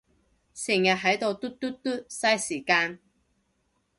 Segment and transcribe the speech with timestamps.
[0.55, 2.97] 成日係到嘟嘟嘟，晒時間